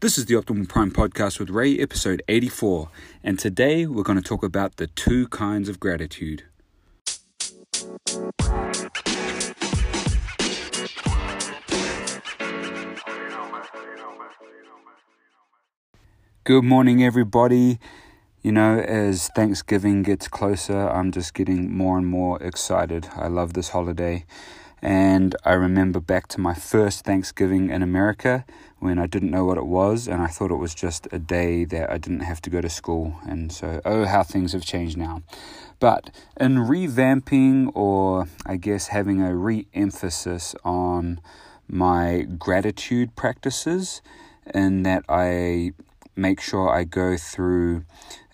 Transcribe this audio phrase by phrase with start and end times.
[0.00, 2.90] This is the Optimal Prime podcast with Ray, episode 84,
[3.24, 6.44] and today we're going to talk about the two kinds of gratitude.
[16.44, 17.78] Good morning, everybody.
[18.42, 23.08] You know, as Thanksgiving gets closer, I'm just getting more and more excited.
[23.16, 24.26] I love this holiday.
[24.82, 28.44] And I remember back to my first Thanksgiving in America
[28.78, 31.64] when I didn't know what it was, and I thought it was just a day
[31.64, 33.16] that I didn't have to go to school.
[33.26, 35.22] And so, oh, how things have changed now.
[35.80, 41.20] But in revamping, or I guess having a re emphasis on
[41.68, 44.02] my gratitude practices,
[44.54, 45.72] in that I
[46.16, 47.84] make sure I go through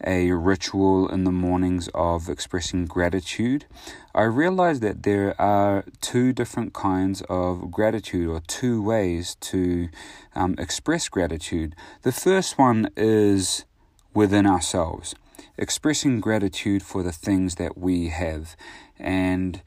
[0.04, 3.66] a ritual in the mornings of expressing gratitude,
[4.14, 9.88] I realize that there are two different kinds of gratitude or two ways to
[10.34, 11.74] um, express gratitude.
[12.02, 13.64] The first one is
[14.14, 15.14] within ourselves,
[15.56, 18.56] expressing gratitude for the things that we have.
[18.98, 19.62] And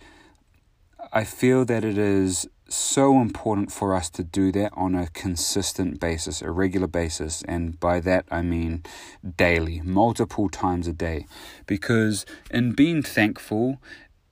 [1.12, 6.00] I feel that it is so important for us to do that on a consistent
[6.00, 7.44] basis, a regular basis.
[7.48, 8.84] And by that, I mean
[9.38, 11.28] daily, multiple times a day.
[11.68, 13.82] Because in being thankful,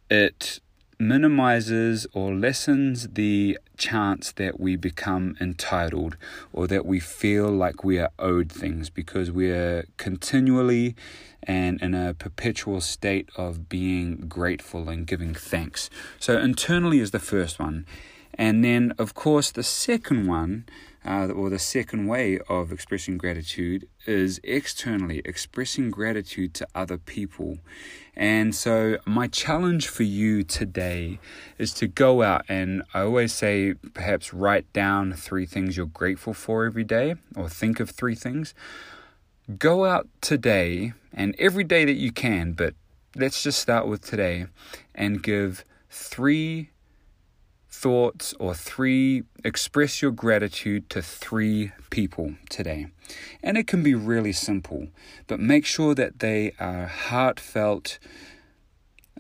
[0.10, 0.60] it
[1.00, 6.16] minimizes or lessens the chance that we become entitled
[6.54, 10.96] or that we feel like we are owed things because we are continually
[11.46, 15.90] and in a perpetual state of being grateful and giving thanks.
[16.20, 17.86] So, internally is the first one.
[18.36, 20.66] And then, of course, the second one,
[21.06, 27.60] uh, or the second way of expressing gratitude, is externally expressing gratitude to other people.
[28.16, 31.20] And so, my challenge for you today
[31.58, 36.34] is to go out and I always say, perhaps write down three things you're grateful
[36.34, 38.54] for every day, or think of three things.
[39.60, 42.74] Go out today and every day that you can, but
[43.16, 44.48] let's just start with today
[44.96, 46.70] and give three
[47.74, 52.86] thoughts or three, express your gratitude to three people today.
[53.42, 54.88] And it can be really simple,
[55.28, 57.98] but make sure that they are heartfelt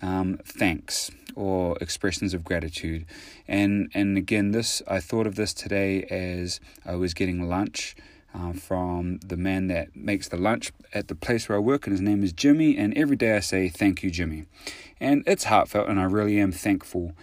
[0.02, 3.06] um, thanks or expressions of gratitude.
[3.48, 7.96] And and again, this I thought of this today as I was getting lunch.
[8.36, 11.92] Uh, from the man that makes the lunch at the place where I work, and
[11.92, 12.76] his name is Jimmy.
[12.76, 14.46] And every day I say, Thank you, Jimmy.
[15.00, 17.14] And it's heartfelt, and I really am thankful.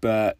[0.00, 0.38] But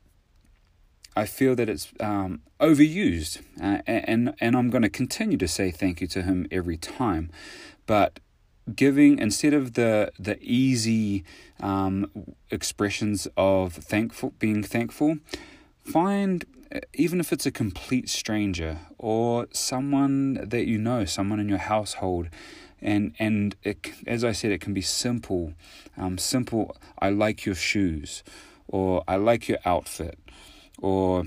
[1.16, 5.70] I feel that it's um, overused, uh, and and I'm going to continue to say
[5.70, 7.30] thank you to him every time,
[7.86, 8.20] but
[8.74, 11.24] giving instead of the the easy
[11.60, 12.10] um,
[12.50, 15.18] expressions of thankful being thankful,
[15.82, 21.48] find uh, even if it's a complete stranger or someone that you know, someone in
[21.48, 22.28] your household,
[22.80, 25.54] and and it, as I said, it can be simple,
[25.96, 26.76] um, simple.
[27.00, 28.22] I like your shoes,
[28.68, 30.16] or I like your outfit
[30.78, 31.24] or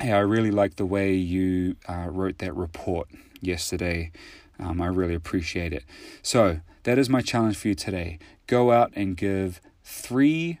[0.00, 3.08] hey, I really like the way you uh, wrote that report
[3.40, 4.12] yesterday.
[4.58, 5.84] Um, I really appreciate it.
[6.22, 8.18] So, that is my challenge for you today.
[8.46, 10.60] Go out and give three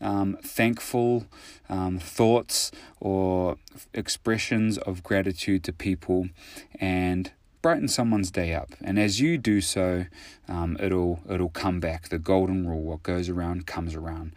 [0.00, 1.26] um, thankful
[1.68, 3.56] um, thoughts or
[3.94, 6.28] expressions of gratitude to people
[6.80, 7.32] and
[7.62, 8.70] brighten someone's day up.
[8.82, 10.06] And as you do so,
[10.48, 12.08] um, it'll it'll come back.
[12.08, 14.32] The golden rule: what goes around comes around.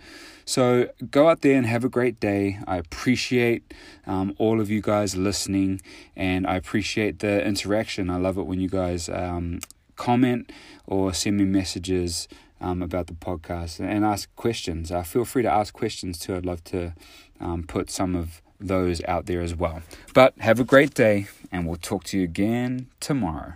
[0.45, 2.59] So go out there and have a great day.
[2.67, 3.73] I appreciate
[4.05, 5.81] um, all of you guys listening,
[6.15, 8.09] and I appreciate the interaction.
[8.09, 9.59] I love it when you guys um,
[9.95, 10.51] comment
[10.85, 12.27] or send me messages.
[12.61, 14.89] Um, about the podcast and ask questions.
[14.89, 16.37] Uh, feel free to ask questions too.
[16.37, 16.93] I'd love to
[17.41, 19.81] um, put some of those out there as well.
[20.13, 23.53] But have a great day, and we'll talk to you again tomorrow.